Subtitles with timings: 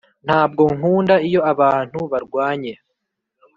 [0.25, 2.73] ntabwo nkunda iyo abantu barwanye.